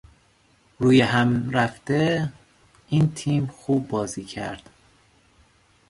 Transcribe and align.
رویهم 0.79 1.49
رفته 1.51 2.31
این 2.89 3.13
تیم 3.13 3.47
خوب 3.47 3.87
بازی 3.87 4.23
کرد 4.23 4.69